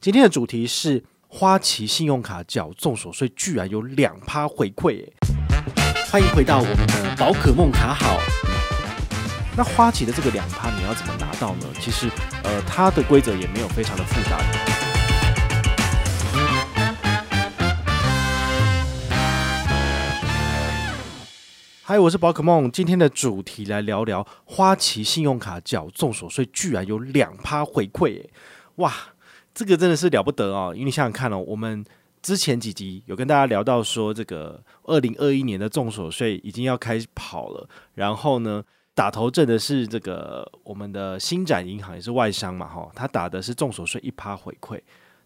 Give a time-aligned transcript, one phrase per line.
[0.00, 5.04] 今天的主题是花旗信用卡缴综所税居然有两趴回馈，
[6.08, 8.20] 欢迎回到我们的宝可梦卡好。
[9.56, 11.66] 那花旗的这个两趴你要怎么拿到呢？
[11.80, 12.08] 其实，
[12.44, 14.38] 呃，它的规则也没有非常的复杂。
[21.82, 28.26] 嗨，我是宝可梦，今天的主题来聊聊花旗信用卡缴综所税居然有两趴回馈，
[28.76, 28.94] 哇！
[29.58, 31.84] 这个真的是了不得哦，因为你想想看哦，我们
[32.22, 38.62] 之前几集有跟大家聊到说，这个二零二一年的重所税已经要开始跑了，然后呢，
[38.94, 44.80] 打头阵的是这个我们的新展银行也是外商嘛，哈，他打的是重所税一趴回馈。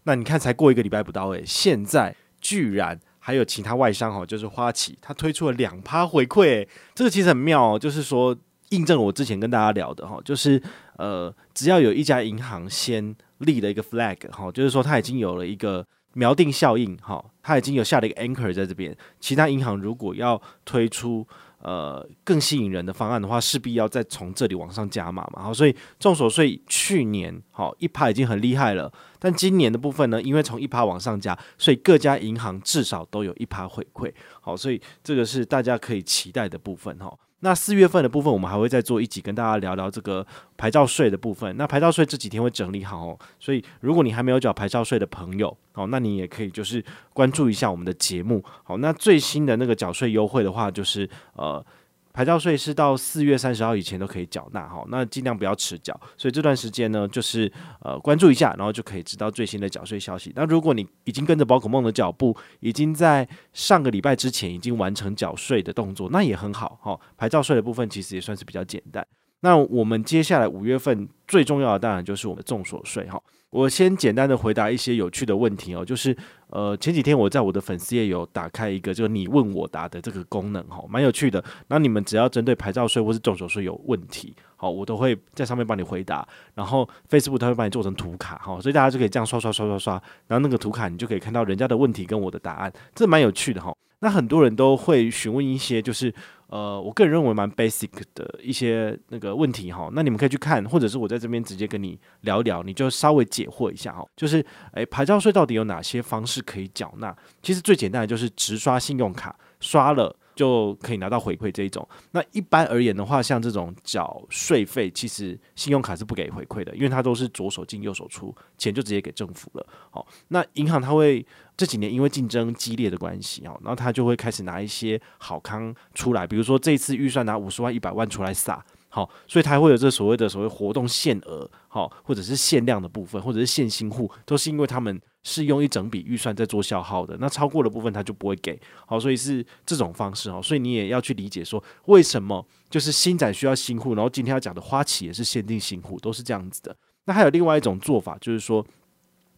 [0.05, 8.35] 那你看，才过一个礼拜不到诶，现在居然还有其他外商哈，就是花旗，他推出了两趴回馈，这个其实很妙哦，就是说
[8.69, 10.59] 印证了我之前跟大家聊的哈，就是
[10.97, 13.15] 呃，只要有一家银行先。
[13.43, 18.95] 立了一个 flag 哈，就是说它已经有了一个锚定效应哈，它已经有下了一个 anchor 在这边。
[19.19, 21.25] 其他银行如果要推出
[21.59, 25.43] 呃更吸引人的方案的话，势必要再从这里往上加码嘛。
[25.43, 28.91] 好，所以众所周知去年好一趴已经很厉害了，
[29.23, 34.11] 但今年的部分呢，因为从一趴往上加，所以各家银行至少都有一趴回馈。
[34.41, 37.17] 好，所以这个是大家可以期待的部分哈。
[37.39, 41.55] 那四月份的部分，我们还会再做一集，跟大家聊聊这个牌照税的部分。
[41.55, 48.43] 那牌照税这几天会整理好哦，所以如果你还没有缴牌照税的朋友，好，那你也可以就是关注一下我们的节目。
[48.63, 51.65] 好，那最新的那个缴税优惠的话，就是呃。
[52.13, 55.99] 牌照税是到四月三十号以前都可以缴纳，哈，那尽量不要迟缴。
[56.15, 60.31] 所以这段时间呢，就是呃关注一下，然后就可以知道最新的缴税消息。
[60.35, 66.99] 那如果你已经跟着宝可梦的脚步，已经在上个礼拜之前已经完成缴税的动作，那也很好，哈。
[67.17, 69.05] 牌照税的部分其实也算是比较简单。
[69.39, 73.19] 那我们接下来五月份最重要的当然就是我们的综所税，哈。
[73.53, 76.17] 我先简单的回答一些有趣的问题哦，就是
[76.49, 81.43] 呃前几天我在我的粉丝页有打开一个就是你问我答的这个功能哈，蛮有趣的。
[81.67, 86.27] 那你们只要针对牌照税或是重手税有问题，好，我都会在上面帮你回答。
[86.55, 89.93] 然后 Facebook 它会帮你做成图卡哈，所以大家就可以这样刷刷刷刷刷，
[90.25, 93.71] 然后那个图卡你就可以看到人家的问题跟我的答案，这蛮有趣的哈。
[93.99, 96.11] 那很多人都会询问一些就是。
[96.53, 104.05] 呃，我个人认为蛮 basic 的一些那个问题哈，那你们可以去看，或者是我在这边直接跟你聊聊，你就稍微解惑一下哈。
[104.15, 107.15] 就是，诶，牌照税到底有哪些方式可以缴纳？
[107.41, 110.15] 其实最简单的就是直刷信用卡，刷了。
[110.35, 111.87] 就可以拿到回馈这一种。
[112.11, 119.67] 那一般而言的话，像这种缴税费，其实信用卡是不给回馈的，因为它都是左手进右手出，钱就直接给政府了。
[119.89, 128.63] 好，那银行它会这几年因为竞争激烈的关系啊，然后它就会开始拿一些好康出来，比如说这次预算拿五十万、一百万出来撒。
[128.95, 146.75] 好，所以它会有这所谓的所谓活动限额，好，或者是限量的部分，或者是限新户，都是因为他们是用一整笔预算在做消耗的，那超过的部分他就不会给，好，所以是这种方式，好，所以你也要去理解说，为什么就是新展需要新户，然后今天要讲的花旗也是限定新户，都是这样子的。
[147.05, 148.63] 那还有另外一种做法，就是说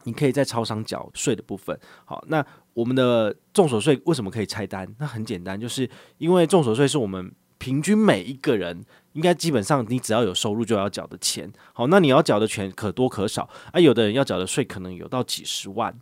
[0.03, 4.85] 你可以在超商缴税的部分，好，那我们的重所税为什么可以拆单？
[4.99, 8.85] 那很简单，就是因为重所税是我们平均每一个人。
[9.13, 13.79] 应该基本上，你只要有收入就要缴的钱，好，那你要缴的钱可多可少啊。
[13.79, 15.97] 有的人要缴的税可能有到几十万，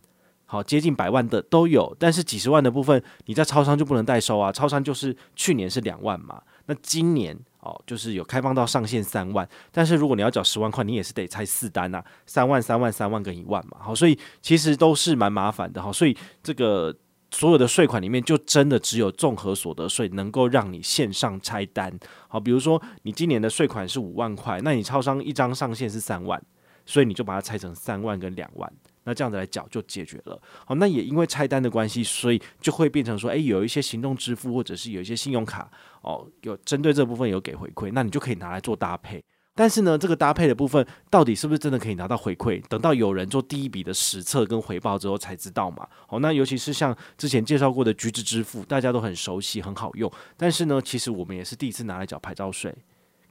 [0.46, 1.96] 好，接近百万的都有。
[1.96, 4.50] 但是几十万的部分，你在超商就不能代收啊。
[4.50, 9.48] 超商就是去年是两万嘛，那今年哦，就是有开放到上限三万。
[9.70, 13.76] 但是如果你要缴十万块，你也是得拆四单呐，三万、三万、三万跟一万嘛。
[13.78, 15.80] 好，所以其实都是蛮麻烦的。
[15.80, 16.92] 好，所以这个。
[17.34, 21.92] 所有的税款里面，就真的只有综合所得税能够让你线上拆单。
[22.28, 26.40] 好，比如说你今年的税款是五万块，那你超商一张上限是三万，
[26.86, 28.72] 所以你就把它拆成三万跟两万，
[29.02, 30.40] 那这样子来缴就解决了。
[30.64, 35.68] 好，那也因为拆单的关系，所以就会变成说，诶，有一些行动支付或者是有一些信用卡，
[36.02, 39.20] 哦，有针对这部分有给回馈，那你就可以拿来做搭配。
[39.54, 42.60] 但是呢，这个搭配的部分到底是不是真的可以拿到回馈？
[42.68, 45.86] 等到有人做第一笔的实测跟回报之后才知道嘛。
[46.08, 50.10] 好，那尤其是像之前介绍过的橘子支付，大家都很熟悉，很好用。
[50.36, 52.74] 但是呢，其实我们也是第一次拿来缴牌照税。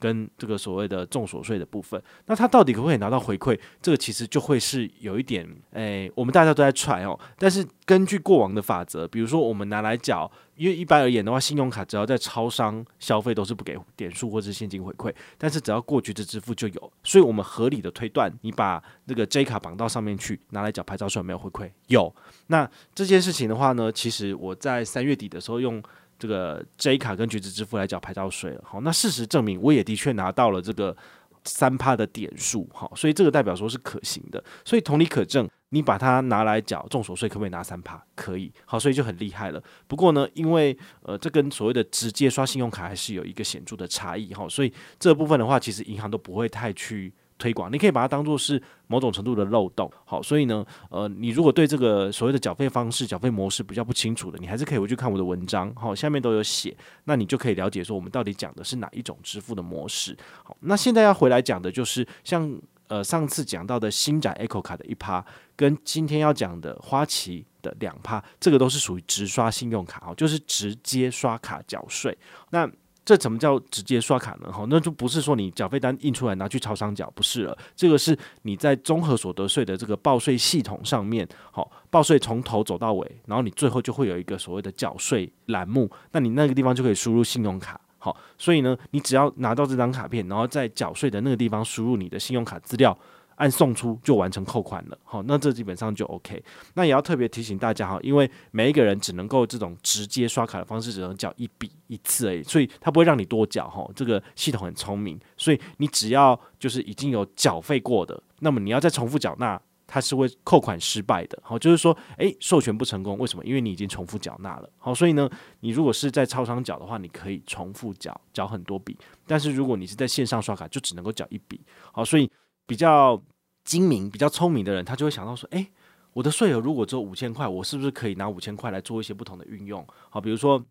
[0.04, 3.58] 跟这个所谓的重所税的部分，那他到底可不可以拿到回馈？
[3.80, 7.18] 这个其实就会是有一点，诶，我们大家都在揣哦。
[7.38, 16.92] 但是根据过往的法则，比如说我们拿来缴，因为一般而言的话，信用卡只要在超商消费都是不给点数或者是现金回馈，但是只要过橘子支付就有。
[17.02, 21.70] 所以我们合理的推断，你把那个 J 卡绑到上面去，拿来缴牌照税有没有回馈？
[21.86, 22.14] 有。
[22.48, 25.82] 那这件事情的话呢，其实我在三月底的时候用。
[26.18, 30.96] 这个 J 卡跟橘子支付来缴牌照税了，好，那事实证明我也的确拿到了这个
[31.44, 38.02] 三趴的点数，好，所以这个代表说是可行的，所以同理可证，你把它拿来缴重所税，可不可以拿三趴？
[38.14, 39.62] 可以，好，所以就很厉害了。
[39.86, 44.32] 不过呢，因为呃，这跟所谓的直接刷信用卡还是有一个显著的差异。
[44.32, 47.72] 哈，所以这部分的话，其实银行都不会太去推广。
[47.72, 60.16] 你可以把它当做是某种程度的漏洞，好，所以呢，呃，你如果对这个所谓的缴费方式、缴费模式比较不清楚的，你还是可以回去看我的文章，好，下面都有写，那你就可以了解说我们到底讲的是哪一种支付的模式。
[60.42, 62.60] 好，那现在要回来讲的就是像。
[62.86, 65.24] 呃，上次讲到的新展 Echo 卡的一趴，
[65.56, 72.16] 跟今天要讲的花旗的两趴，这个都是属于直刷信用卡哦，就是直接刷卡缴税。
[72.50, 72.70] 那
[73.04, 74.50] 这怎么叫直接刷卡呢？
[74.50, 77.56] 哈，那就不是说你缴费单印出来拿去超商缴，不是了。
[77.76, 87.78] 这个是你在综合所得税的这个报税系统上面，好，报税从头走到尾，然后你最后就会有一个所谓的缴税栏目，那你那个地方就可以输入信用卡。
[87.98, 92.96] 好，所以呢，你只要拿到这张卡片，然后在缴税的那个地方输入你的信用卡资料，
[93.36, 94.98] 按送出就完成扣款了。
[95.04, 96.42] 好，那这基本上就 OK。
[96.74, 103.88] 那也要特别提醒大家哈，因为每一个人只能够这种直接刷卡的方式，只能缴一笔一次而已，所以它不会让你多缴哈。
[103.94, 109.60] 这个系统很聪明，所以你只要就是已经有缴费过的，那么你要再重复缴纳。
[109.86, 113.44] 它是会扣款失败的，好，就是说，诶，授权不成功，为什么？
[113.44, 115.28] 因为你已经重复缴纳了，好，所以呢，
[115.60, 118.96] 你如果是在超商缴的话，你可以重复缴，缴很多笔，
[119.26, 121.60] 但是如果你是在线上刷卡，就只能够缴一笔，
[121.92, 122.28] 好，所以
[122.66, 123.20] 比较
[123.64, 125.66] 精明、比较聪明的人，他就会想到说，诶，
[126.12, 129.86] 我的税额如果只有五千块，我是不是可以拿五千块来做一些不同的运用？
[130.10, 130.62] 好，比如说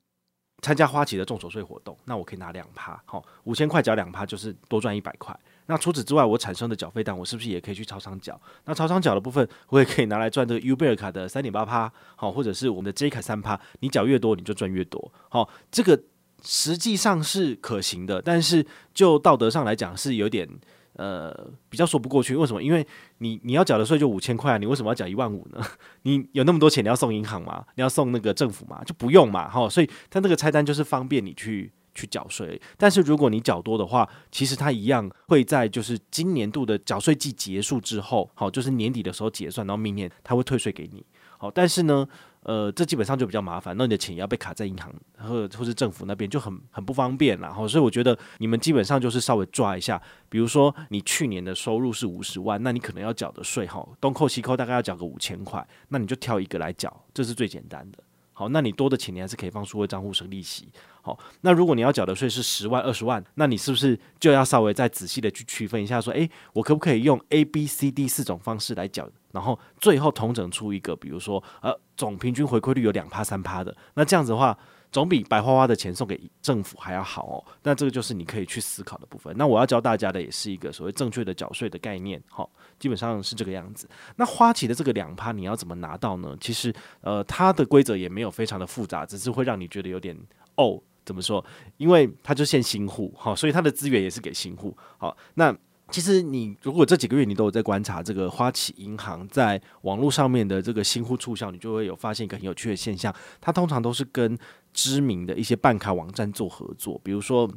[0.61, 5.37] 参加花旗的综所税活动，那我可以拿两趴，好，五千块缴两趴就是多赚一百块。
[5.65, 8.39] 那除此之外，我产生的缴费单，我是不是也可以去超商缴？
[8.65, 13.59] 那超商缴的部分，我也可以拿来赚这个 U 贝尔卡的三点八趴，好，或者是我们的 J 卡三趴。
[13.79, 15.11] 你缴越多，你就赚越多。
[15.29, 16.01] 好，这个
[16.43, 20.47] 实际上是可行的，但是就道德上来讲是有点
[20.95, 21.33] 呃
[21.69, 22.35] 比较说不过去。
[22.35, 22.61] 为什么？
[22.61, 22.85] 因为
[23.19, 25.61] 你你要缴的税就五千块，你为什么要缴一万五呢？
[26.03, 27.65] 你有那么多钱，你要送银行吗？
[27.75, 28.83] 你要送那个政府吗？
[28.85, 29.49] 就不用嘛。
[29.49, 31.71] 好，所以它那个菜单就是方便你去。
[31.95, 41.05] 去缴税，但是如果你缴多的话，其实它一样会在就是今年度的缴税季结束之后，好，就是年底的时候结算，然后明年它会退税给你。
[41.37, 42.07] 好，但是呢，
[42.43, 47.51] 呃，这基本上就比较麻烦，那你的钱也要被卡在银行或或是政府那边，就很很不方便啦。
[47.51, 57.99] 好，所以我觉得你们基本上就是稍微抓一下，比如说你去年的收入是五十万，那你可能要缴的税哈，东扣西扣大概要缴个五千块，那你就挑一个来缴，这是最简单的。
[58.35, 60.67] 好，那你多的钱你还是可以放数位账户省利息。
[61.03, 74.57] 好，那如果你要缴的税是十万、二十万，那你是不是就要稍微再仔细的去区分一下，说，诶，我可不可以用 A、B、C、D 四种方式来缴，然后最后统整出一个，比如说，呃，总平均回馈率有两趴、三趴的，那这样子的话。
[74.93, 77.43] 总比白花花的钱送给政府还要好哦。
[77.63, 79.35] 那这个就是你可以去思考的部分。
[79.35, 82.47] 那我要教大家的也是一个所谓正确的缴税的概念，好，
[82.77, 83.89] 基本上是这个样子。
[84.17, 86.37] 那花旗的这个两趴你要怎么拿到呢？
[86.39, 86.71] 其实，
[87.01, 90.15] 呃，它的规则也没有非常的复杂，只是会让你觉得有点
[90.57, 91.43] 哦，怎么说？
[91.77, 95.51] 因为它就限新户，好，所以它的资源也是给新户，好，那。
[95.93, 104.35] 其实你如果这几个月你都有在观察这个花旗银行在网络上面的这个新户促销，你就会有发现一个很有趣的现象，它通常都是跟
[104.73, 107.47] 知名的一些办卡网站做合作，比如说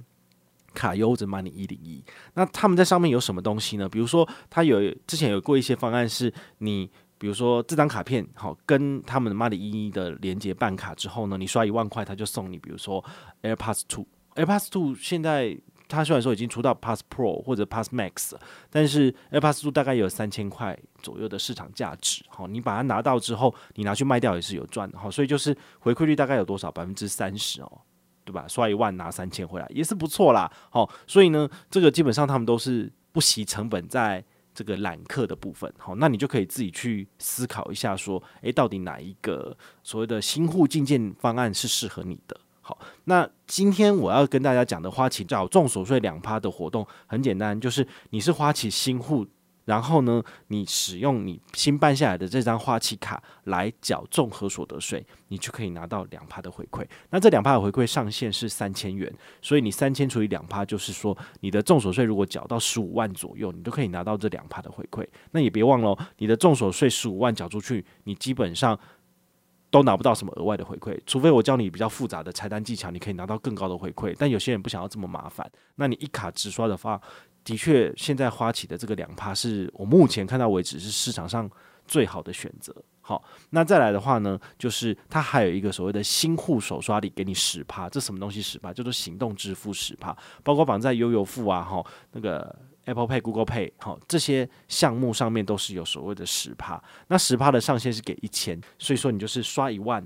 [0.75, 2.05] 卡优或者 Money 一零一。
[2.35, 3.89] 那他们在上面有什么东西呢？
[3.89, 13.03] 比如说，他有之前有过一些方案，是你比如说这张卡片好跟他们的 Money 一一的连接办卡之后呢，你刷一万块，他就送你比如说
[13.41, 15.59] AirPods Two，AirPods Two 现在。
[15.89, 18.35] 它虽然说已经出到 Pass Pro 或者 Pass Max，
[18.71, 22.25] 但是 AirPods 大概有三千块左右的市场价值。
[22.29, 24.99] 好，你把它拿到之后，你拿去卖掉也是有赚的。
[24.99, 26.71] 好，所以就是回馈率大概有多少？
[26.71, 27.81] 百分之三十哦，
[28.25, 28.45] 对吧？
[28.49, 30.51] 刷一万拿三千回来也是不错啦。
[30.69, 35.73] 好，所以呢，这个基本上他们都是不惜成本在这个揽客的部分。
[35.79, 42.37] 好，那你就可以自己去思考一下，说，诶，到底哪一个所谓的新户进件方案是适合你的？
[42.69, 49.25] 好，那今天我要跟大家讲的花旗缴综所税两趴的活动很简单，就是你是花旗新户，
[49.67, 56.85] 然后呢，你使用你新办下来的这张花旗卡来缴综合所得税，你就可以拿到两趴的回馈。
[57.11, 65.07] 那这两趴的回馈上限是三千元，所以你三千除以两趴，就是说你的综所税如果缴到十五万左右，你都可以拿到这两趴的回馈。
[65.31, 68.77] 那也别忘了，你的综所税十五万缴出去，你基本上。
[69.71, 74.15] 都拿不到什么额外的回馈，除非我教你比较复杂的拆单技巧，你可以拿到更高的回馈。
[74.19, 77.01] 但有些人不想要这么麻烦，那你一卡直刷的话，
[77.45, 81.51] 的确现在花旗的这个两趴是我目前看到为止是市场上
[81.87, 82.75] 最好的选择。
[83.01, 88.73] 好，那再来的话呢，就是它还有一个所谓的新户首刷礼，给你十趴，这什么东西十趴？
[88.73, 92.55] 叫做行动支付十趴，包括绑在悠游付啊，哈，那个。
[92.87, 96.83] Apple Pay、Google Pay，好，这些项目上面都是有所谓的十趴。
[97.07, 100.05] 那十趴的上限是给一千，所以说你就是刷一万，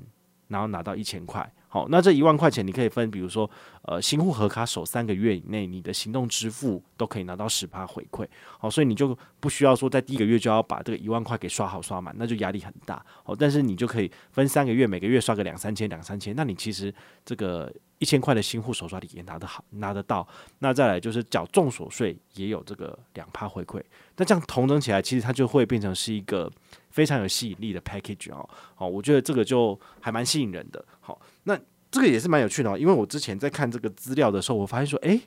[0.51, 1.51] 然后拿到一千块。
[1.73, 3.49] 好，那这一万块钱你可以分，比如说，
[3.83, 8.27] 呃，新户核卡首三个月以内，你的行动支付都可以拿到十趴回馈。
[8.59, 13.01] 好，所以你就不需要说在第一个月就要把这个一万块给刷好刷满，那就压力很大。
[13.23, 16.93] 好，但是你就可以分三个月，每个月刷个两三千、两三千，那你其实
[17.25, 20.27] 这个一千块的新户首刷礼也拿得好，拿得到。
[20.59, 23.81] 那再来就是缴重所税也有这个两趴回馈，
[24.17, 26.51] 那这样同整起来，其实它就会变成是一个。
[26.91, 30.85] 非常有吸引力的 package 哦，好，我觉得这个就还蛮吸引人的。
[31.01, 31.59] 好，那
[31.91, 35.21] 这个也是蛮有趣的哦，因为我之前在看这个资料的时候，我发现说，诶，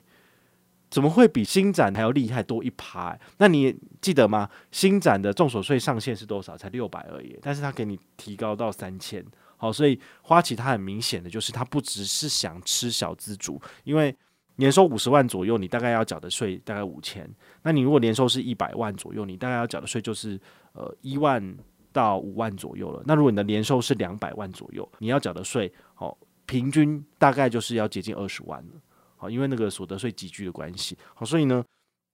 [0.90, 3.18] 怎么会比新展还要厉害多一趴？
[3.38, 4.48] 那你记得吗？
[4.70, 6.56] 新展的重所税上限是多少？
[6.56, 9.24] 才六百而已，但是他给你提高到三千。
[9.56, 14.14] 好，所以花旗它很明显的就是，它不只是想吃小资主，因为
[14.56, 17.28] 年收五十万左右，你大概要缴的税大概五千。
[17.62, 20.40] 那你如果年收是一百万左右，你大概要缴的税就是。
[20.74, 21.56] 呃，一万
[21.92, 23.02] 到五万左右了。
[23.06, 28.72] 那如果你的年收是两百万左右，你要缴的税，好，平均大概就是要接近二十万了。
[29.16, 31.64] 好，因为那个所得税集聚的关系，好，所以呢，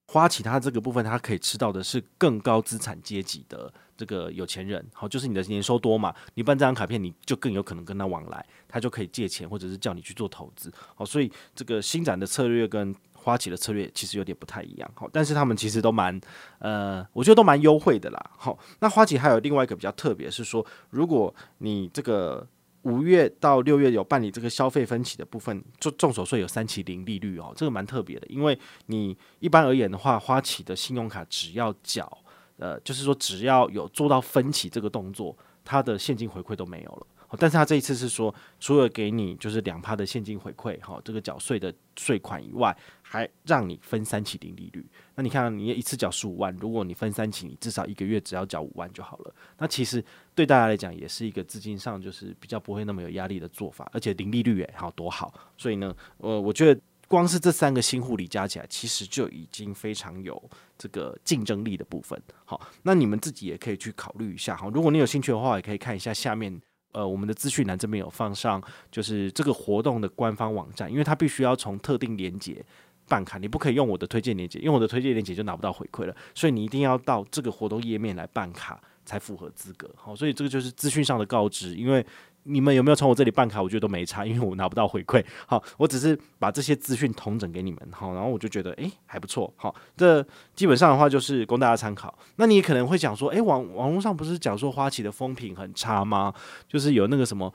[0.07, 4.85] 花旗它这个部分，它可以吃到的是更高资产阶级的这个有钱人。
[4.93, 10.71] 好，就是你的年收多嘛，你办这张卡片，你就更有可能跟他往来，他就可以借钱或者是叫你去做投资。
[10.93, 12.95] 好，所以这个新展的策略跟。
[13.21, 16.19] 花旗的策略其实有点不太一样，好，但是他们其实都蛮，
[16.57, 22.47] 呃，我觉得都蛮优惠的啦，好，那花旗还有另外一个比较特别，是说，如果你这个
[22.81, 32.11] 五月到六月有办理这个消费分期的部分，就综所税有三期零利率哦，这个蛮特别的，因为你一般而言的话，花旗的信用卡只要缴，
[32.57, 37.07] 呃，就是说只要有做到分期这个动作，它的现金回馈都没有了。
[37.39, 44.85] 但是他这一次是说，除了给你就是两趴的现金回馈，哈，这个缴税的税款以外，还让你分三期零利率。
[45.15, 49.35] 那你看，你一次缴十五万，如果你分三期，你至少一个月只要缴五万就好了。
[49.57, 50.03] 那其实
[50.35, 55.33] 对大家来讲，也是一个资金上就是比较不会那么有压力的做法，而且零利率也，好多好。
[55.57, 60.41] 所以呢，呃，我觉得光是这三个新护理加起来，其实就已经非常有
[60.77, 62.21] 这个竞争力的部分。
[62.45, 64.55] 好，那你们自己也可以去考虑一下。
[64.55, 66.61] 好，如果你有兴趣的话，也可以看一下下面。
[66.91, 72.63] 呃，我们的资讯栏这边有放上，就是这个活动的官方网站，因为它必须要从特定连接
[73.07, 79.89] 办卡，你不可以用我的推荐连接，用我的推荐连接就拿不到回馈了，所以你一定要到这个活动页面来办卡才符合资格。
[79.95, 82.05] 好，所以这个就是资讯上的告知，因为。
[82.43, 83.61] 你们有没有从我这里办卡？
[83.61, 85.23] 我觉得都没差，因为我拿不到回馈。
[85.45, 87.79] 好，我只是把这些资讯统整给你们。
[87.91, 89.53] 好，然后我就觉得，诶，还不错。
[89.55, 92.17] 好，这基本上的话就是供大家参考。
[92.37, 96.33] 那你可能会讲说，诶，网网络上不是讲说花旗的风评很差吗？
[96.67, 97.53] 就是有那个什么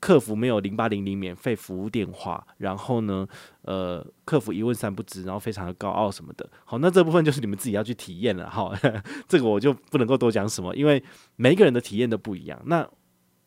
[0.00, 3.26] 客服没有零八零零免费服务电话，然后呢，
[3.62, 6.48] 呃，客服一问三不知，然后非常的高傲什么的。
[6.64, 8.48] 好，那这部分就是你们自己要去体验了。
[8.48, 8.72] 好，
[9.26, 11.02] 这个我就不能够多讲什么，因为
[11.34, 12.62] 每一个人的体验都不一样。
[12.66, 12.88] 那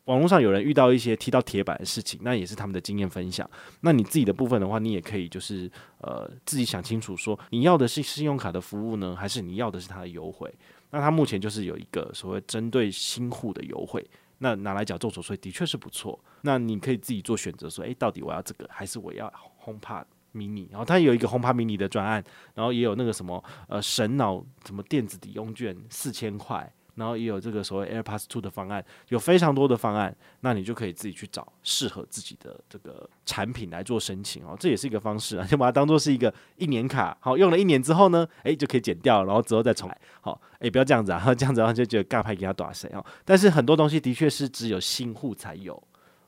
[0.06, 3.48] 网络上有人遇到一些踢到铁板的事情，那也是他们的经验分享。
[3.82, 10.52] 那你自己的部分的话，你也可以就是呃自己想清楚，说你要的是信用卡的服务呢，还是你要的是它的优惠？
[10.90, 14.06] 那它目前就是有一个所谓针对新户的优惠，
[14.40, 16.20] 那拿来缴综所税的确是不错。
[16.42, 19.32] 那你可以自己做选择，说诶，到底我要这个还是我要
[19.64, 20.68] HomePod mini？
[20.72, 22.22] 然后它有一个 HomePod mini 的专案，
[22.56, 26.70] 然后也有那个什么呃神脑什么电子抵用券四千块。
[26.96, 45.82] 然后也有这个所谓 AirPods Two 的方案，有非常多的方案，那你就可以自己去找适合自己的这个产品来做申请哦，这也是一个方式啊，就把它当做是一个一年卡，好，用了一年之后呢，诶，就可以剪掉，然后之后再重来，好，诶，不要这样子啊，这样子的话就觉得尬拍给他打谁哦，但是很多东西的确是只有新户才有。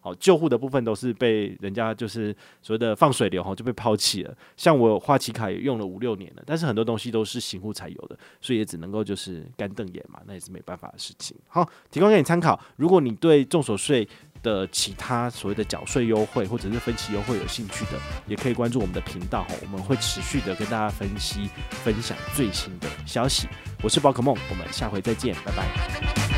[0.03, 4.37] 好，旧户的部分都是被人家就是所谓的放水流哈，就被抛弃了。
[4.57, 11.37] 像我花旗卡也用了五六年了，但是很多东西都是新户才有的，所以也只能够就是干瞪眼嘛，那也是没办法的事情。
[11.47, 12.59] 好，提供给你参考。
[12.75, 14.05] 如果你对众所税
[14.41, 17.91] 的其他所谓的缴税优惠或者是分期优惠有兴趣的，
[18.27, 23.47] 也可以关注我们的频道哈，我们会持续的跟大家分析分享最新的消息。
[23.81, 26.32] 我是宝可梦，我们下回再见，拜拜。